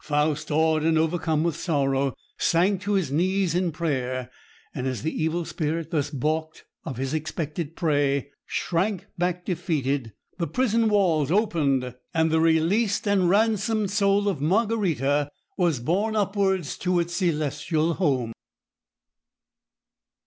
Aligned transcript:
Faust, 0.03 0.49
awed 0.49 0.81
and 0.81 0.97
overcome 0.97 1.43
with 1.43 1.55
sorrow, 1.55 2.15
sank 2.39 2.81
to 2.81 2.93
his 2.93 3.11
knees 3.11 3.53
in 3.53 3.71
prayer, 3.71 4.31
and 4.73 4.87
as 4.87 5.03
the 5.03 5.13
Evil 5.13 5.45
Spirit, 5.45 5.91
thus 5.91 6.09
balked 6.09 6.65
of 6.83 6.97
his 6.97 7.13
expected 7.13 7.75
prey, 7.75 8.31
shrank 8.47 9.05
back 9.19 9.45
defeated, 9.45 10.11
the 10.39 10.47
prison 10.47 10.89
walls 10.89 11.29
opened, 11.29 11.93
and 12.15 12.31
the 12.31 12.39
released 12.41 13.07
and 13.07 13.29
ransomed 13.29 13.91
soul 13.91 14.27
of 14.27 14.41
Margarita 14.41 15.29
was 15.55 15.79
borne 15.79 16.15
upwards 16.15 16.79
to 16.79 16.99
its 16.99 17.13
celestial 17.13 17.93
home. 17.93 18.33